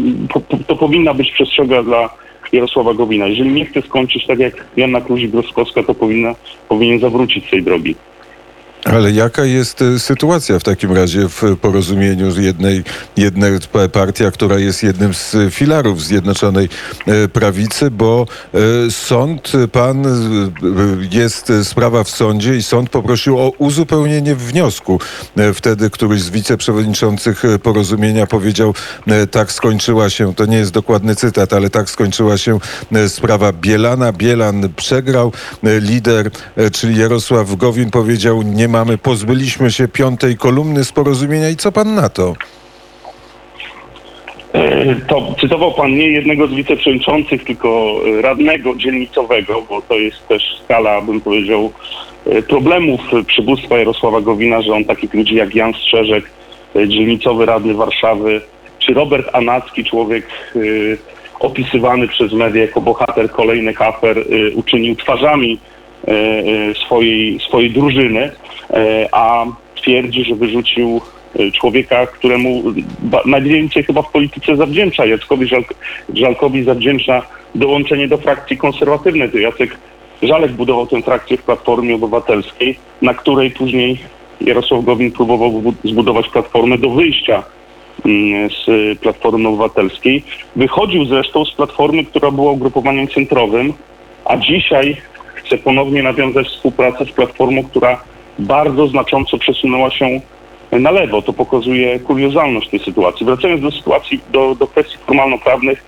to 0.67 0.77
powinna 0.77 1.15
być 1.15 1.31
przestrzega 1.33 1.83
dla 1.83 2.11
Jarosława 2.53 2.95
Gowina. 2.95 3.27
Jeżeli 3.27 3.51
nie 3.51 3.65
chce 3.65 3.83
skończyć 3.83 4.27
tak 4.27 4.39
jak 4.39 4.65
Jana 4.77 5.01
Kluzik-Groskowska, 5.01 5.85
to 5.87 5.95
powinna, 5.95 6.35
powinien 6.69 6.99
zawrócić 7.01 7.47
z 7.47 7.51
tej 7.51 7.63
drogi. 7.63 7.95
Ale 8.85 9.13
jaka 9.13 9.45
jest 9.45 9.83
e, 9.83 9.99
sytuacja 9.99 10.59
w 10.59 10.63
takim 10.63 10.93
razie 10.93 11.29
w 11.29 11.57
porozumieniu 11.61 12.31
z 12.31 12.37
jednej, 12.37 12.85
jednej 13.17 13.53
partia, 13.93 14.31
która 14.31 14.59
jest 14.59 14.83
jednym 14.83 15.15
z 15.15 15.37
filarów 15.51 16.03
Zjednoczonej 16.03 16.69
e, 17.07 17.29
Prawicy, 17.29 17.91
bo 17.91 18.27
e, 18.55 18.91
sąd, 18.91 19.53
pan, 19.73 20.05
jest 21.11 21.53
sprawa 21.63 22.05
w 22.05 22.11
sądzie 22.11 22.57
i 22.57 22.63
sąd 22.63 22.91
poprosił 22.91 23.39
o 23.39 23.53
uzupełnienie 23.59 24.35
wniosku. 24.35 25.01
Wtedy 25.55 25.91
któryś 25.91 26.23
z 26.23 26.31
wiceprzewodniczących 26.31 27.43
porozumienia 27.63 28.27
powiedział, 28.27 28.75
tak 29.31 29.53
skończyła 29.53 30.11
się, 30.11 30.35
to 30.35 30.47
nie 30.47 30.57
jest 30.57 30.73
dokładny 30.73 31.17
cytat, 31.17 31.53
ale 31.53 31.71
tak 31.71 31.91
skończyła 31.91 32.39
się 32.39 32.59
sprawa 33.09 33.53
Bielana. 33.53 34.13
Bielan 34.13 34.69
przegrał, 34.77 35.33
lider, 35.63 36.31
czyli 36.73 37.01
Jarosław 37.01 37.57
Gowin 37.57 37.91
powiedział, 37.91 38.43
nie 38.43 38.69
mamy, 38.75 38.99
pozbyliśmy 38.99 39.71
się 39.71 39.89
piątej 39.89 40.37
kolumny 40.37 40.85
z 40.85 40.93
porozumienia 40.93 41.51
i 41.51 41.57
co 41.57 41.73
pan 41.73 41.95
na 41.95 42.09
to? 42.09 42.35
E, 44.53 44.95
To 45.09 45.35
cytował 45.41 45.73
pan 45.73 45.91
nie 45.95 46.09
jednego 46.09 46.47
z 46.47 46.55
wiceprzewodniczących, 46.55 47.45
tylko 47.45 48.01
radnego 48.21 48.75
dzielnicowego, 48.77 49.63
bo 49.69 49.83
to 49.83 49.95
jest 49.95 50.29
też 50.29 50.43
skala, 50.65 51.01
bym 51.01 51.21
powiedział, 51.21 51.73
e, 52.27 52.43
problemów 52.43 53.01
przywództwa 53.27 53.79
Jarosława 53.79 54.21
Gowina, 54.21 54.63
że 54.63 54.73
on 54.73 54.85
takich 54.85 55.15
ludzi 55.15 55.35
jak 55.35 55.55
Jan 55.55 55.73
Strzeżek, 55.75 56.25
e, 56.77 56.89
dzielnicowy 56.89 57.47
radny 57.47 57.75
Warszawy, 57.75 58.41
czy 58.79 58.95
Robert 58.95 59.29
Anacki, 59.33 59.85
człowiek 59.85 60.27
opisywany 61.41 62.09
przez 62.09 62.33
media 62.33 62.63
jako 62.63 62.81
bohater 62.81 63.31
kolejnych 63.31 63.83
afer, 63.83 64.25
uczynił 64.55 64.97
twarzami 64.97 65.59
swojej, 66.87 67.41
swojej 67.41 67.71
drużyny, 67.71 68.31
e, 68.71 69.09
a 69.13 69.47
twierdzi, 69.75 70.25
że 70.25 70.35
wyrzucił 70.35 71.01
e, 71.39 71.51
człowieka, 71.51 72.07
któremu 72.07 72.63
najwięcej 73.27 73.83
chyba 73.83 74.03
w 74.03 74.13
polityce 74.13 74.57
zawdzięcza. 74.57 75.07
Jackowi 75.07 75.47
Żalk- 75.47 75.75
Żalkowi 76.15 76.65
zawdzięcza 76.65 77.23
dołączenie 77.55 78.09
do 78.09 78.17
frakcji 78.17 78.57
konserwatywnej. 78.57 79.31
To 79.31 79.39
Jacek 79.39 79.77
Żalek 80.23 80.53
budował 80.53 80.87
tę 80.87 81.03
frakcję 81.03 81.37
w 81.37 81.43
Platformie 81.43 81.95
Obywatelskiej, 81.95 82.79
na 83.03 83.15
której 83.15 83.51
później 83.51 83.99
Jarosław 84.41 84.85
Gowin 84.85 85.13
próbował 85.13 85.63
zbudować 85.85 86.29
platformę 86.29 86.79
do 86.79 86.91
wyjścia 86.91 87.43
mm, 88.05 88.51
z 88.51 88.99
Platformy 88.99 89.49
Obywatelskiej. 89.49 90.23
Wychodził 90.57 91.05
zresztą 91.05 91.45
z 91.45 91.55
Platformy, 91.55 92.05
która 92.05 92.31
była 92.31 92.53
ugrupowaniem 92.53 93.09
centrowym, 93.09 93.73
a 94.25 94.37
dzisiaj 94.37 94.97
chce 95.45 95.59
ponownie 95.59 96.03
nawiązać 96.03 96.47
współpracę 96.47 97.05
z 97.05 97.13
Platformą, 97.13 97.65
która 97.65 98.01
bardzo 98.39 98.87
znacząco 98.87 99.39
przesunęła 99.39 99.91
się 99.91 100.21
na 100.73 100.91
lewo. 100.91 101.23
To 101.23 101.33
pokazuje 101.33 101.99
kuriozalność 102.01 102.69
tej 102.69 102.81
sytuacji. 102.81 103.27
Wracając 103.27 103.63
do 103.63 103.71
sytuacji, 103.71 104.21
do, 104.33 104.55
do 104.55 104.67
kwestii 104.67 104.97
formalno-prawnych, 105.07 105.85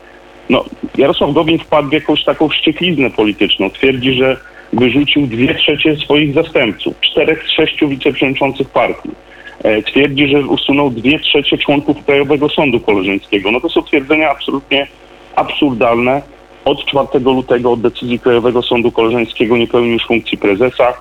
no, 0.51 0.65
Jarosław 0.99 1.33
Gowin 1.33 1.59
wpadł 1.59 1.89
w 1.89 1.93
jakąś 1.93 2.25
taką 2.25 2.49
wściekliznę 2.49 3.11
polityczną. 3.11 3.71
Twierdzi, 3.71 4.13
że 4.13 4.37
wyrzucił 4.73 5.27
dwie 5.27 5.55
trzecie 5.55 5.97
swoich 5.97 6.35
zastępców, 6.35 7.01
czterech 7.01 7.45
z 7.49 7.51
sześciu 7.51 7.89
wiceprzewodniczących 7.89 8.69
partii. 8.69 9.11
E, 9.65 9.83
Twierdzi, 9.83 10.29
że 10.29 10.41
usunął 10.41 10.91
dwie 10.91 11.19
trzecie 11.19 11.59
członków 11.59 12.05
Krajowego 12.05 12.49
Sądu 12.49 12.81
Koleżeńskiego. 12.81 13.51
No 13.51 13.61
to 13.61 13.69
są 13.69 13.83
twierdzenia 13.83 14.31
absolutnie 14.31 14.87
absurdalne. 15.37 16.23
Od 16.67 16.85
4 16.85 17.25
lutego 17.25 17.73
od 17.73 17.81
decyzji 17.81 18.19
Krajowego 18.19 18.63
Sądu 18.63 18.93
Koleżeńskiego 18.93 19.57
nie 19.57 19.67
pełni 19.67 19.93
już 19.93 20.07
funkcji 20.07 20.39
prezesa. 20.39 20.93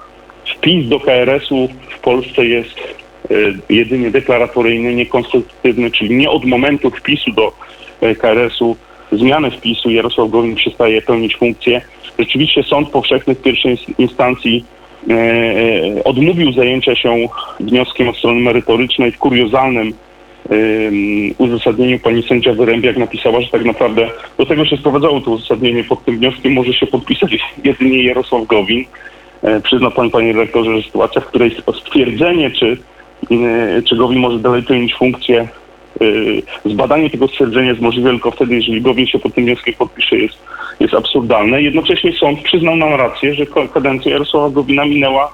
Wpis 0.46 0.90
do 0.90 1.00
KRS-u 1.00 1.70
w 1.90 2.00
Polsce 2.00 2.46
jest 2.46 2.80
e, 2.80 3.36
jedynie 3.70 4.12
deklaratoryjny, 4.12 4.96
niekonstruktywny, 4.96 5.92
czyli 5.92 6.16
nie 6.16 6.30
od 6.30 6.46
momentu 6.46 6.90
wpisu 6.90 7.32
do 7.32 7.54
e, 8.02 8.16
KRS-u, 8.16 8.76
zmiany 9.12 9.52
wpisu 9.52 9.90
Jarosław 9.90 10.30
Gowin 10.30 10.56
przestaje 10.56 11.02
pełnić 11.02 11.36
funkcję. 11.36 11.82
Rzeczywiście 12.20 12.64
Sąd 12.64 12.90
Powszechny 12.90 13.36
w 13.36 13.42
pierwszej 13.42 13.76
ins- 13.76 13.94
instancji 13.98 14.66
e, 15.10 16.04
odmówił 16.04 16.52
zajęcia 16.52 16.96
się 16.96 17.28
wnioskiem 17.60 18.10
od 18.10 18.18
strony 18.18 18.42
merytorycznej 18.42 19.12
w 19.12 19.18
kuriozalnym 19.18 19.88
ym, 19.88 19.94
uzasadnieniu 21.38 22.00
pani 22.00 22.24
sędzia 22.24 22.54
Wyrębiak 22.54 22.98
napisała, 22.98 23.42
że 23.42 23.48
tak 23.48 23.66
naprawdę 23.66 24.10
do 24.38 24.46
tego 24.46 24.66
się 24.66 24.78
sprowadzało 24.78 25.22
to 25.22 25.32
uzasadnienie 25.32 25.84
pod 25.84 26.06
tym 26.06 26.18
wnioskiem 26.18 26.54
może 26.54 26.74
się 26.74 26.88
podpisać 26.88 27.38
jedynie 27.64 28.04
Jarosław 28.04 28.48
Gowin. 28.48 28.86
E, 29.42 29.62
Przyzna 29.62 29.92
pan, 29.92 30.10
panie 30.10 30.34
rektorze, 30.34 30.78
że 30.78 30.84
sytuacja, 30.84 31.22
w 31.22 31.26
której 31.26 31.56
stwierdzenie, 31.86 32.52
czy, 32.52 32.78
e, 33.32 33.82
czy 33.82 33.96
Gowin 33.96 34.20
może 34.20 34.40
dalej 34.40 34.64
pełnić 34.64 34.96
funkcję, 34.96 35.48
e, 36.02 36.06
zbadanie 36.70 37.10
tego 37.10 37.28
stwierdzenia 37.28 37.70
jest 37.70 37.82
możliwe 37.82 38.10
tylko 38.10 38.32
wtedy, 38.32 38.56
jeżeli 38.56 38.82
Gowin 38.82 39.08
się 39.08 39.20
pod 39.20 39.34
tym 39.34 39.46
wnioskiem 39.46 39.74
podpisze, 39.74 40.18
jest, 40.18 40.38
jest 40.80 40.94
absurdalne. 40.94 41.62
Jednocześnie 41.62 42.14
sąd 42.14 42.42
przyznał 42.42 42.76
nam 42.76 42.94
rację, 42.94 43.34
że 43.34 43.46
kadencja 43.74 44.12
Jarosława 44.12 44.50
Gowina 44.50 44.86
minęła 44.86 45.34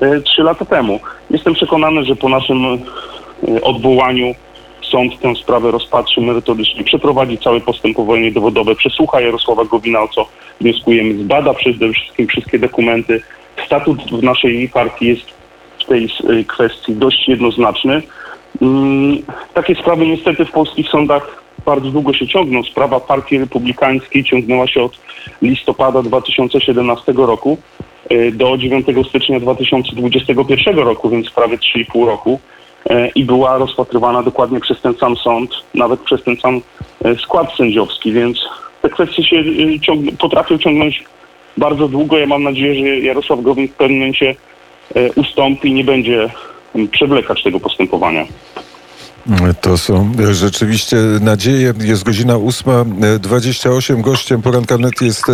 e, 0.00 0.20
trzy 0.20 0.42
lata 0.42 0.64
temu. 0.64 1.00
Jestem 1.30 1.54
przekonany, 1.54 2.04
że 2.04 2.16
po 2.16 2.28
naszym 2.28 2.78
odwołaniu 3.62 4.34
sąd 4.82 5.20
tę 5.20 5.34
sprawę 5.34 5.70
rozpatrzy 5.70 6.20
merytorycznie, 6.20 6.84
przeprowadzi 6.84 7.38
całe 7.38 7.60
postępowanie 7.60 8.32
dowodowe, 8.32 8.74
przesłucha 8.74 9.20
Jarosława 9.20 9.64
Gowina, 9.64 10.02
o 10.02 10.08
co 10.08 10.26
wnioskujemy, 10.60 11.24
zbada 11.24 11.54
przede 11.54 11.92
wszystkim 11.92 12.26
wszystkie 12.26 12.58
dokumenty. 12.58 13.22
Statut 13.66 14.02
w 14.02 14.22
naszej 14.22 14.68
partii 14.68 15.06
jest 15.06 15.26
w 15.78 15.84
tej 15.84 16.04
e, 16.04 16.44
kwestii 16.44 16.92
dość 16.92 17.28
jednoznaczny. 17.28 18.02
Mm, 18.62 19.22
Takie 19.54 19.74
sprawy 19.74 20.06
niestety 20.06 20.44
w 20.44 20.50
polskich 20.50 20.88
sądach 20.88 21.42
bardzo 21.66 21.90
długo 21.90 22.12
się 22.12 22.26
ciągną. 22.26 22.62
Sprawa 22.62 23.00
Partii 23.00 23.38
Republikańskiej 23.38 24.24
ciągnęła 24.24 24.66
się 24.66 24.82
od 24.82 24.98
listopada 25.42 26.02
2017 26.02 27.12
roku 27.12 27.58
e, 28.08 28.30
do 28.30 28.58
9 28.58 28.86
stycznia 29.08 29.40
2021 29.40 30.78
roku, 30.78 31.10
więc 31.10 31.30
prawie 31.30 31.56
3,5 31.56 32.06
roku 32.06 32.40
e, 32.56 32.60
i 33.14 33.24
była 33.24 33.58
rozpatrywana 33.58 34.22
dokładnie 34.22 34.60
przez 34.60 34.80
ten 34.80 34.94
sam 34.94 35.16
sąd, 35.16 35.50
nawet 35.74 36.00
przez 36.00 36.22
ten 36.22 36.36
sam 36.36 36.60
e, 37.04 37.14
skład 37.14 37.56
sędziowski, 37.56 38.12
więc 38.12 38.38
te 38.82 38.88
kwestie 38.88 39.24
się 39.24 39.36
e, 39.36 39.80
ciąg- 39.80 40.16
potrafią 40.16 40.58
ciągnąć 40.58 41.04
bardzo 41.56 41.88
długo. 41.88 42.18
Ja 42.18 42.26
mam 42.26 42.42
nadzieję, 42.42 42.74
że 42.74 42.98
Jarosław 43.00 43.42
Gowin 43.42 43.68
w 43.68 43.74
pewnym 43.74 43.98
momencie 43.98 44.34
e, 44.94 45.12
ustąpi 45.12 45.68
i 45.68 45.74
nie 45.74 45.84
będzie 45.84 46.30
przewlekać 46.90 47.42
tego 47.42 47.60
postępowania. 47.60 48.26
To 49.60 49.78
są 49.78 50.12
rzeczywiście 50.32 50.96
nadzieje. 51.20 51.74
Jest 51.80 52.02
godzina 52.02 52.34
8.28. 52.34 54.00
Gościem 54.00 54.42
poranka 54.42 54.78
net 54.78 55.00
jest 55.00 55.24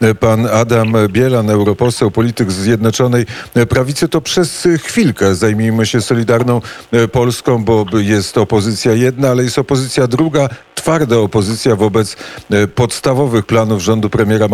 e, 0.00 0.14
pan 0.14 0.46
Adam 0.46 0.92
Bielan, 1.08 1.50
europoseł, 1.50 2.10
polityk 2.10 2.52
Zjednoczonej 2.52 3.26
Prawicy. 3.68 4.08
To 4.08 4.20
przez 4.20 4.68
chwilkę 4.82 5.34
zajmijmy 5.34 5.86
się 5.86 6.00
Solidarną 6.00 6.60
e, 6.92 7.08
Polską, 7.08 7.64
bo 7.64 7.86
jest 7.92 8.38
opozycja 8.38 8.92
jedna, 8.92 9.28
ale 9.28 9.44
jest 9.44 9.58
opozycja 9.58 10.06
druga, 10.06 10.48
twarda 10.84 11.18
opozycja 11.18 11.76
wobec 11.76 12.16
e, 12.50 12.66
podstawowych 12.66 13.46
planów 13.46 13.82
rządu 13.82 14.10
premiera 14.10 14.48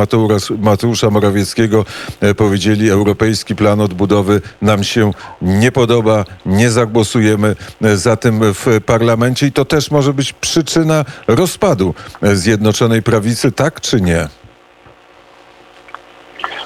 Mateusza, 0.59 1.11
Morawieckiego. 1.11 1.85
E, 2.21 2.35
Powiedzieli, 2.35 2.91
europejski 2.91 3.57
plan 3.57 3.81
odbudowy 3.81 4.41
nam 4.63 4.85
się 4.85 5.11
nie 5.43 5.73
podoba, 5.73 6.25
nie 6.47 6.71
zagłosujemy 6.71 7.57
e, 7.83 7.97
za 7.97 8.17
tym 8.17 8.41
w 8.43 8.67
parlamencie 8.87 9.47
i 9.47 9.53
to 9.53 9.65
też 9.65 9.91
może 9.91 10.15
być 10.15 10.33
przyczyna 10.33 11.05
rozpadu 11.27 11.95
Zjednoczonej 12.23 13.03
Prawicy, 13.03 13.53
tak 13.53 13.81
czy 13.81 14.01
nie? 14.01 14.29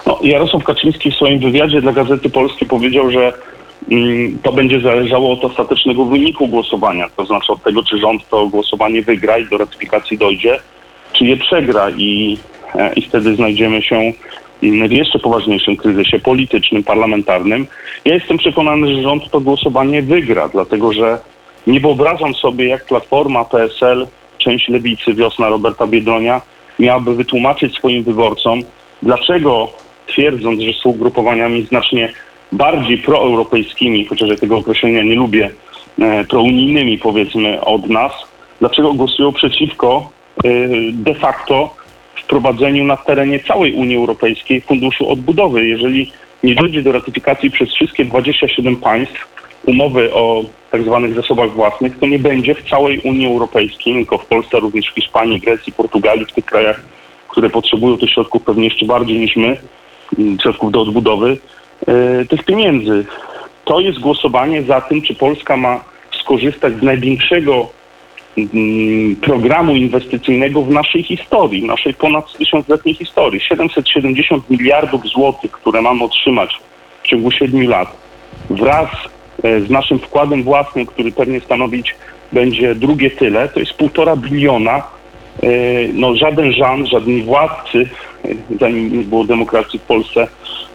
No, 0.07 0.19
Jarosław 0.23 0.65
Kaczyński 0.65 1.11
w 1.11 1.15
swoim 1.15 1.41
wywiadzie 1.41 1.81
dla 1.81 1.93
Gazety 1.93 2.31
Polskiej 2.31 2.69
powiedział, 2.69 3.11
że 3.11 3.33
to 4.43 4.53
będzie 4.53 4.81
zależało 4.81 5.33
od 5.33 5.45
ostatecznego 5.45 6.05
wyniku 6.05 6.49
głosowania, 6.49 7.09
to 7.17 7.25
znaczy 7.25 7.53
od 7.53 7.63
tego, 7.63 7.83
czy 7.83 7.99
rząd 7.99 8.29
to 8.29 8.47
głosowanie 8.47 9.03
wygra 9.03 9.39
i 9.39 9.47
do 9.47 9.59
ratyfikacji 9.59 10.19
dojdzie, 10.19 10.59
czy 11.13 11.25
je 11.25 11.37
przegra. 11.37 11.91
I 11.91 12.39
e, 12.75 12.93
i 12.97 13.03
wtedy 13.03 13.37
znajdziemy 13.37 13.83
się 13.83 14.13
mm, 14.63 14.89
w 14.89 14.93
jeszcze 14.93 15.19
poważniejszym 15.19 15.77
kryzysie 15.77 16.19
politycznym, 16.19 16.85
parlamentarnym. 16.85 17.67
Ja 18.05 18.15
jestem 18.15 18.39
przekonany, 18.39 18.95
że 18.95 19.03
rząd 19.03 19.31
to 19.31 19.41
głosowanie 19.41 20.03
wygra, 20.03 20.49
dlatego 20.49 20.93
że 20.93 21.19
nie 21.67 21.81
wyobrażam 21.81 22.35
sobie, 22.35 22.69
jak 22.69 22.85
Platforma, 22.85 23.45
PSL, 23.45 24.07
część 24.39 24.69
Lewicy, 24.69 25.15
wiosna 25.15 25.49
Roberta 25.49 25.87
Biedronia 25.87 26.41
miałaby 26.79 27.15
wytłumaczyć 27.15 27.75
swoim 27.75 28.03
wyborcom, 28.03 28.61
dlaczego 29.03 29.69
twierdząc, 30.07 30.61
że 30.61 30.73
są 30.73 30.89
ugrupowaniami 30.89 31.63
znacznie 31.63 32.13
bardziej 32.55 32.99
proeuropejskimi, 32.99 34.05
chociaż 34.05 34.29
ja 34.29 34.37
tego 34.37 34.57
określenia 34.57 35.03
nie 35.03 35.15
lubię, 35.15 35.51
e, 35.99 36.25
prounijnymi 36.25 36.99
powiedzmy 36.99 37.61
od 37.61 37.89
nas, 37.89 38.13
dlaczego 38.61 38.93
głosują 38.93 39.33
przeciwko 39.33 40.11
e, 40.45 40.51
de 40.93 41.15
facto 41.15 41.75
wprowadzeniu 42.17 42.85
na 42.85 42.97
terenie 42.97 43.41
całej 43.41 43.75
Unii 43.75 43.97
Europejskiej 43.97 44.61
funduszu 44.61 45.09
odbudowy. 45.11 45.67
Jeżeli 45.67 46.13
nie 46.43 46.55
dojdzie 46.55 46.83
do 46.83 46.93
ratyfikacji 46.93 47.51
przez 47.51 47.73
wszystkie 47.73 48.05
27 48.05 48.77
państw 48.77 49.29
umowy 49.67 50.15
o 50.15 50.45
tak 50.71 50.83
zwanych 50.83 51.15
zasobach 51.15 51.51
własnych, 51.51 51.99
to 51.99 52.07
nie 52.07 52.19
będzie 52.19 52.55
w 52.55 52.71
całej 52.71 53.01
Unii 53.01 53.27
Europejskiej, 53.27 53.95
tylko 53.95 54.19
w 54.19 54.27
Polsce, 54.27 54.61
również 54.61 54.91
w 54.91 54.95
Hiszpanii, 54.95 55.41
Grecji, 55.41 55.73
Portugalii, 55.73 56.25
w 56.25 56.33
tych 56.33 56.45
krajach, 56.45 56.81
które 57.29 57.51
potrzebują 57.51 57.99
tych 57.99 58.11
środków 58.11 58.43
pewnie 58.43 58.65
jeszcze 58.65 58.87
bardziej 58.87 59.19
niż 59.19 59.37
my, 59.37 59.57
mm, 60.19 60.41
środków 60.41 60.73
do 60.73 60.81
odbudowy, 60.81 61.37
tych 62.29 62.45
pieniędzy. 62.45 63.05
To 63.65 63.81
jest 63.81 63.99
głosowanie 63.99 64.63
za 64.63 64.81
tym, 64.81 65.03
czy 65.03 65.15
Polska 65.15 65.57
ma 65.57 65.85
skorzystać 66.21 66.75
z 66.75 66.83
największego 66.83 67.69
mm, 68.39 69.17
programu 69.17 69.77
inwestycyjnego 69.77 70.63
w 70.63 70.71
naszej 70.71 71.03
historii, 71.03 71.67
naszej 71.67 71.95
ponad 71.95 72.33
tysiącletniej 72.33 72.95
historii. 72.95 73.41
770 73.41 74.51
miliardów 74.51 75.07
złotych, 75.07 75.51
które 75.51 75.83
mamy 75.83 76.05
otrzymać 76.05 76.59
w 77.03 77.09
ciągu 77.09 77.31
7 77.31 77.69
lat, 77.69 77.97
wraz 78.51 78.89
e, 79.43 79.61
z 79.61 79.71
naszym 79.71 79.99
wkładem 79.99 80.43
własnym, 80.43 80.87
który 80.87 81.13
pewnie 81.13 81.41
stanowić 81.41 81.95
będzie 82.33 82.75
drugie 82.75 83.11
tyle, 83.11 83.49
to 83.49 83.61
jest 83.61 83.75
półtora 83.75 84.17
biliona. 84.17 84.83
E, 85.45 85.89
No, 85.93 86.17
żaden 86.17 86.53
rząd, 86.53 86.89
żadni 86.89 87.23
władcy, 87.23 87.89
zanim 88.61 89.05
było 89.05 89.25
demokracji 89.25 89.79
w 89.79 89.83
Polsce, 89.83 90.29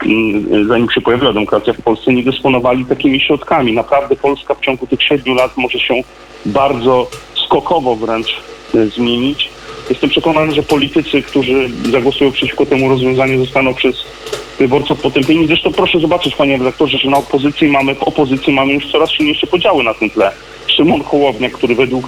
mm, 0.06 0.68
zanim 0.68 0.90
się 0.90 1.02
pojawiła 1.02 1.34
demokracja 1.34 1.74
w 1.74 1.82
Polsce, 1.82 2.14
nie 2.14 2.24
dysponowali 2.24 2.86
takimi 2.86 3.20
środkami. 3.20 3.74
Naprawdę 3.74 4.16
Polska 4.16 4.54
w 4.56 4.62
ciągu 4.62 4.88
tych 4.88 5.04
siedmiu 5.04 5.34
lat 5.34 5.58
może 5.58 5.80
się 5.80 5.94
bardzo 6.46 7.08
skokowo 7.46 7.96
wręcz 7.96 8.42
e, 8.76 8.86
zmienić. 8.86 9.50
Jestem 9.90 10.10
przekonany, 10.10 10.52
że 10.54 10.64
politycy, 10.64 11.22
którzy 11.22 11.70
zagłosują 11.92 12.32
przeciwko 12.32 12.66
temu 12.66 12.90
rozwiązaniu, 12.90 13.46
zostaną 13.46 13.74
przez 13.74 13.96
wyborców 14.60 15.02
potępieni. 15.02 15.48
Zresztą 15.48 15.72
proszę 15.74 16.00
zobaczyć, 16.00 16.36
panie 16.36 16.58
redaktorze, 16.58 16.98
że 16.98 17.10
na 17.10 17.18
opozycji 17.18 17.68
mamy, 17.68 17.96
w 17.96 18.04
opozycji 18.04 18.54
mamy 18.54 18.74
już 18.74 18.92
coraz 18.92 19.12
silniejsze 19.12 19.48
podziały 19.48 19.84
na 19.84 19.94
tym 19.94 20.10
tle. 20.10 20.32
Szymon 20.68 21.04
Hołownia, 21.04 21.50
który 21.50 21.76
według 21.76 22.08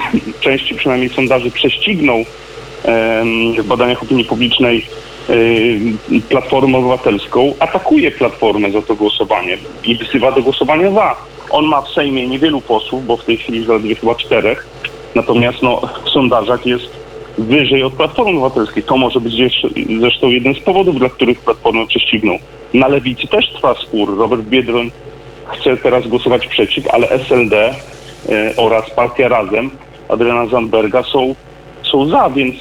części 0.40 0.74
przynajmniej 0.74 1.10
sondaży 1.10 1.50
prześcignął 1.50 2.24
w 3.58 3.64
badaniach 3.64 4.02
opinii 4.02 4.24
publicznej 4.24 4.86
Platformę 6.28 6.78
Obywatelską, 6.78 7.54
atakuje 7.58 8.10
Platformę 8.10 8.70
za 8.70 8.82
to 8.82 8.94
głosowanie 8.94 9.58
i 9.84 9.96
wzywa 9.96 10.32
do 10.32 10.42
głosowania 10.42 10.90
za. 10.90 11.16
On 11.50 11.66
ma 11.66 11.82
w 11.82 11.88
Sejmie 11.88 12.28
niewielu 12.28 12.60
posłów, 12.60 13.06
bo 13.06 13.16
w 13.16 13.24
tej 13.24 13.36
chwili 13.36 13.64
zaledwie 13.64 13.94
chyba 13.94 14.14
czterech, 14.14 14.66
natomiast 15.14 15.62
no, 15.62 15.80
w 16.04 16.08
sondażach 16.08 16.66
jest 16.66 16.90
wyżej 17.38 17.82
od 17.82 17.92
Platformy 17.92 18.30
Obywatelskiej. 18.30 18.82
To 18.82 18.96
może 18.96 19.20
być 19.20 19.34
zresztą 20.00 20.28
jeden 20.28 20.54
z 20.54 20.60
powodów, 20.60 20.98
dla 20.98 21.08
których 21.08 21.40
Platformę 21.40 21.86
prześcignął. 21.86 22.38
Na 22.74 22.88
lewicy 22.88 23.26
też 23.26 23.52
trwa 23.52 23.74
spór. 23.74 24.18
Robert 24.18 24.42
Biedroń 24.42 24.90
chce 25.46 25.76
teraz 25.76 26.06
głosować 26.06 26.46
przeciw, 26.46 26.88
ale 26.88 27.08
SLD 27.08 27.74
e, 28.28 28.52
oraz 28.56 28.90
Partia 28.90 29.28
Razem 29.28 29.70
Adriana 30.08 30.46
Zandberga 30.46 31.02
są, 31.02 31.34
są 31.92 32.08
za, 32.08 32.30
więc 32.30 32.54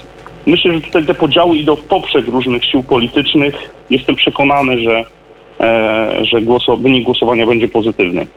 myślę, 0.46 0.74
że 0.74 0.82
tutaj 0.82 1.06
te 1.06 1.14
podziały 1.14 1.58
idą 1.58 1.76
w 1.76 1.84
poprzek 1.84 2.28
różnych 2.28 2.66
sił 2.66 2.84
politycznych. 2.84 3.56
Jestem 3.90 4.16
przekonany, 4.16 4.80
że, 4.82 5.04
e, 5.60 6.26
że 6.26 6.42
wynik 6.82 7.06
głosowania 7.06 7.48
będzie 7.48 7.68
pozytywny. 7.68 8.28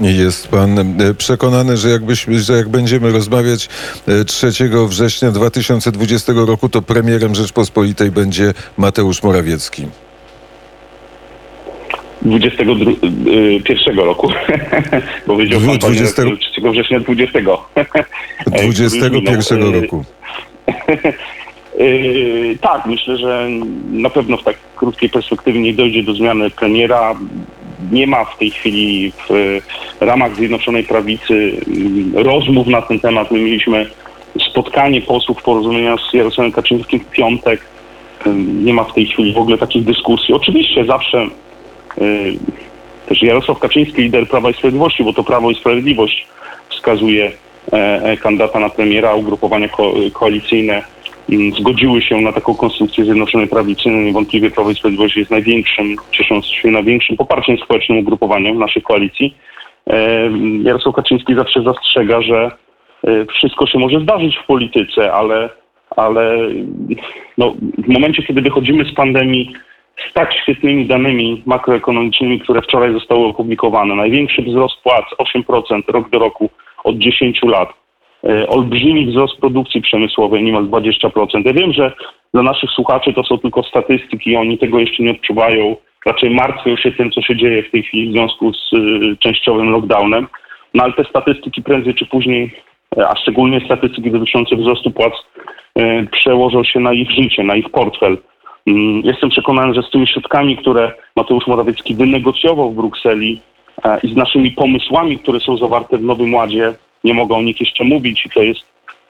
Jest 0.00 0.48
pan 0.48 0.78
e, 0.78 1.14
przekonany, 1.14 1.76
że, 1.76 1.88
jakbyśmy, 1.88 2.38
że 2.38 2.52
jak 2.52 2.68
będziemy 2.68 3.12
rozmawiać 3.12 3.68
e, 4.08 4.24
3 4.24 4.52
września 4.88 5.30
2020 5.30 6.32
roku, 6.46 6.68
to 6.68 6.82
premierem 6.82 7.34
Rzeczpospolitej 7.34 8.10
będzie 8.10 8.54
Mateusz 8.76 9.22
Morawiecki. 9.22 9.86
21 12.24 13.96
roku, 13.96 14.28
bo 15.26 15.36
panie 15.36 15.46
20 15.46 16.22
redaktorze, 16.22 16.36
3 16.36 16.60
września 16.70 17.00
20. 17.00 17.38
21 18.46 19.58
Minął, 19.58 19.74
e, 19.74 19.80
roku. 19.80 20.04
Yy, 21.78 22.58
tak, 22.68 22.86
myślę, 22.86 23.16
że 23.16 23.48
na 23.92 24.10
pewno 24.10 24.36
w 24.36 24.42
tak 24.42 24.56
krótkiej 24.76 25.10
perspektywie 25.10 25.60
nie 25.60 25.74
dojdzie 25.74 26.02
do 26.02 26.14
zmiany 26.14 26.50
premiera. 26.50 27.14
Nie 27.92 28.06
ma 28.06 28.24
w 28.24 28.38
tej 28.38 28.50
chwili 28.50 29.12
w 29.12 29.30
e, 30.00 30.06
ramach 30.06 30.36
Zjednoczonej 30.36 30.84
Prawicy 30.84 31.56
mm, 31.66 32.12
rozmów 32.14 32.66
na 32.66 32.82
ten 32.82 33.00
temat. 33.00 33.30
My 33.30 33.38
mieliśmy 33.38 33.86
spotkanie 34.50 35.00
posłów 35.00 35.42
porozumienia 35.42 35.96
z 35.96 36.14
Jarosławem 36.14 36.52
Kaczyńskim 36.52 37.00
w 37.00 37.10
piątek. 37.10 37.60
Nie 38.62 38.74
ma 38.74 38.84
w 38.84 38.94
tej 38.94 39.06
chwili 39.06 39.32
w 39.32 39.38
ogóle 39.38 39.58
takich 39.58 39.84
dyskusji. 39.84 40.34
Oczywiście 40.34 40.84
zawsze 40.84 41.28
też 43.06 43.22
Jarosław 43.22 43.58
Kaczyński, 43.58 44.02
lider 44.02 44.28
Prawa 44.28 44.50
i 44.50 44.54
Sprawiedliwości, 44.54 45.04
bo 45.04 45.12
to 45.12 45.24
Prawo 45.24 45.50
i 45.50 45.54
Sprawiedliwość 45.54 46.26
wskazuje 46.68 47.32
e, 47.72 48.02
e, 48.02 48.16
kandydata 48.16 48.60
na 48.60 48.68
premiera, 48.68 49.14
ugrupowania 49.14 49.68
ko- 49.68 49.94
koalicyjne 50.12 50.82
mm, 51.30 51.52
zgodziły 51.52 52.02
się 52.02 52.20
na 52.20 52.32
taką 52.32 52.54
konstrukcję 52.54 53.04
Zjednoczonej 53.04 53.48
Prawicy. 53.48 53.88
No 53.90 54.02
niewątpliwie 54.02 54.50
Prawo 54.50 54.70
i 54.70 54.74
Sprawiedliwość 54.74 55.16
jest 55.16 55.30
największym, 55.30 55.96
ciesząc 56.10 56.46
się 56.46 56.70
największym 56.70 57.16
poparciem 57.16 57.58
społecznym 57.58 57.98
ugrupowaniem 57.98 58.56
w 58.56 58.58
naszej 58.58 58.82
koalicji. 58.82 59.36
E, 59.86 60.30
Jarosław 60.62 60.94
Kaczyński 60.94 61.34
zawsze 61.34 61.62
zastrzega, 61.62 62.22
że 62.22 62.50
wszystko 63.34 63.66
się 63.66 63.78
może 63.78 64.00
zdarzyć 64.00 64.36
w 64.36 64.46
polityce, 64.46 65.12
ale, 65.12 65.50
ale 65.96 66.38
no, 67.38 67.54
w 67.78 67.88
momencie, 67.88 68.22
kiedy 68.22 68.42
wychodzimy 68.42 68.84
z 68.84 68.94
pandemii 68.94 69.52
z 70.10 70.12
tak 70.12 70.34
świetnymi 70.34 70.86
danymi 70.86 71.42
makroekonomicznymi, 71.46 72.40
które 72.40 72.62
wczoraj 72.62 72.92
zostały 72.92 73.26
opublikowane, 73.26 73.94
największy 73.94 74.42
wzrost 74.42 74.82
płac 74.82 75.04
8% 75.18 75.82
rok 75.88 76.10
do 76.10 76.18
roku 76.18 76.50
od 76.84 76.98
10 76.98 77.42
lat, 77.42 77.68
e, 78.24 78.46
olbrzymi 78.46 79.06
wzrost 79.06 79.40
produkcji 79.40 79.82
przemysłowej 79.82 80.42
niemal 80.42 80.64
20%. 80.64 81.46
Ja 81.46 81.52
wiem, 81.52 81.72
że 81.72 81.92
dla 82.34 82.42
naszych 82.42 82.70
słuchaczy 82.70 83.12
to 83.12 83.24
są 83.24 83.38
tylko 83.38 83.62
statystyki, 83.62 84.36
oni 84.36 84.58
tego 84.58 84.78
jeszcze 84.78 85.02
nie 85.02 85.10
odczuwają, 85.10 85.76
raczej 86.06 86.30
martwią 86.30 86.76
się 86.76 86.92
tym, 86.92 87.10
co 87.10 87.22
się 87.22 87.36
dzieje 87.36 87.62
w 87.62 87.70
tej 87.70 87.82
chwili 87.82 88.08
w 88.08 88.12
związku 88.12 88.52
z 88.52 88.72
y, 88.72 89.16
częściowym 89.18 89.70
lockdownem, 89.70 90.28
no 90.74 90.84
ale 90.84 90.92
te 90.92 91.04
statystyki 91.04 91.62
prędzej 91.62 91.94
czy 91.94 92.06
później, 92.06 92.54
e, 92.98 93.08
a 93.08 93.16
szczególnie 93.16 93.60
statystyki 93.64 94.10
dotyczące 94.10 94.56
wzrostu 94.56 94.90
płac, 94.90 95.12
e, 95.78 96.06
przełożą 96.06 96.64
się 96.64 96.80
na 96.80 96.92
ich 96.92 97.10
życie, 97.10 97.42
na 97.42 97.56
ich 97.56 97.70
portfel. 97.70 98.18
Mm, 98.66 99.00
Jestem 99.04 99.30
przekonany, 99.30 99.74
że 99.74 99.82
z 99.82 99.90
tymi 99.90 100.06
środkami, 100.06 100.56
które 100.56 100.92
Mateusz 101.16 101.46
Morawiecki 101.46 101.94
wynegocjował 101.94 102.70
w 102.70 102.74
Brukseli 102.74 103.40
e, 103.84 104.00
i 104.02 104.12
z 104.12 104.16
naszymi 104.16 104.50
pomysłami, 104.50 105.18
które 105.18 105.40
są 105.40 105.56
zawarte 105.56 105.98
w 105.98 106.02
Nowym 106.02 106.34
Ładzie, 106.34 106.74
nie 107.04 107.14
mogę 107.14 107.34
o 107.34 107.42
nich 107.42 107.60
jeszcze 107.60 107.84
mówić 107.84 108.26
i 108.26 108.30
to 108.30 108.42
jest 108.42 108.60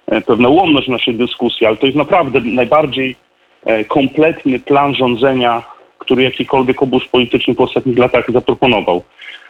e, 0.06 0.20
pewna 0.20 0.48
ułomność 0.48 0.88
naszej 0.88 1.14
dyskusji, 1.14 1.66
ale 1.66 1.76
to 1.76 1.86
jest 1.86 1.98
naprawdę 1.98 2.40
najbardziej 2.40 3.16
e, 3.64 3.84
kompletny 3.84 4.58
plan 4.58 4.94
rządzenia, 4.94 5.62
który 5.98 6.22
jakikolwiek 6.22 6.82
obóz 6.82 7.08
polityczny 7.08 7.54
po 7.54 7.64
ostatnich 7.64 7.98
latach 7.98 8.30
zaproponował. 8.30 9.02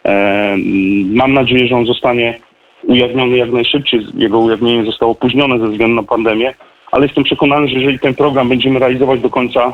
Mm, 0.04 1.14
Mam 1.14 1.32
nadzieję, 1.32 1.66
że 1.68 1.76
on 1.76 1.86
zostanie 1.86 2.38
ujawniony 2.82 3.36
jak 3.36 3.52
najszybciej. 3.52 4.00
Jego 4.14 4.38
ujawnienie 4.38 4.84
zostało 4.84 5.12
opóźnione 5.12 5.58
ze 5.58 5.68
względu 5.68 5.96
na 5.96 6.02
pandemię, 6.02 6.54
ale 6.92 7.06
jestem 7.06 7.24
przekonany, 7.24 7.68
że 7.68 7.74
jeżeli 7.74 7.98
ten 7.98 8.14
program 8.14 8.48
będziemy 8.48 8.78
realizować 8.78 9.20
do 9.20 9.30
końca 9.30 9.72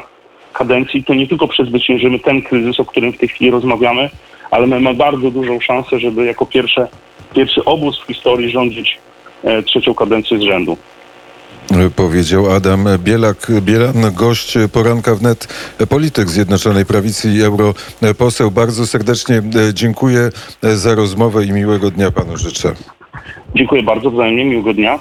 kadencji, 0.53 1.05
to 1.05 1.15
nie 1.15 1.27
tylko 1.27 1.49
przezwyciężymy 1.49 2.19
ten 2.19 2.43
kryzys, 2.43 2.81
o 2.81 2.85
którym 2.85 3.13
w 3.13 3.19
tej 3.19 3.29
chwili 3.29 3.51
rozmawiamy, 3.51 4.11
ale 4.51 4.67
mamy 4.67 4.95
bardzo 4.95 5.31
dużą 5.31 5.61
szansę, 5.61 5.99
żeby 5.99 6.27
jako 6.27 6.47
pierwsze, 6.47 6.89
pierwszy 7.35 7.65
obóz 7.65 8.01
w 8.01 8.07
historii 8.07 8.51
rządzić 8.51 8.99
e, 9.45 9.63
trzecią 9.63 9.95
kadencję 9.95 10.39
z 10.39 10.43
rzędu. 10.43 10.77
Powiedział 11.97 12.53
Adam 12.53 12.85
Bielak, 12.99 13.47
Bielan, 13.61 14.15
gość 14.15 14.55
poranka 14.73 15.15
wnet, 15.15 15.49
polityk 15.89 16.29
Zjednoczonej 16.29 16.87
Prawicy 16.87 17.31
i 17.31 17.43
europoseł. 17.43 18.51
Bardzo 18.51 18.87
serdecznie 18.87 19.37
e, 19.37 19.43
dziękuję 19.75 20.31
za 20.63 20.95
rozmowę 20.95 21.45
i 21.45 21.53
miłego 21.53 21.91
dnia 21.91 22.11
panu 22.11 22.37
życzę. 22.37 22.75
Dziękuję 23.55 23.83
bardzo, 23.83 24.11
wzajemnie, 24.11 24.45
miłego 24.45 24.75
dnia. 24.75 24.99